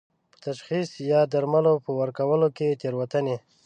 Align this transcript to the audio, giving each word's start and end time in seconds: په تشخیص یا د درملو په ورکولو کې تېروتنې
په 0.31 0.37
تشخیص 0.47 0.89
یا 1.11 1.21
د 1.25 1.29
درملو 1.33 1.73
په 1.85 1.91
ورکولو 1.99 2.47
کې 2.57 2.77
تېروتنې 2.81 3.37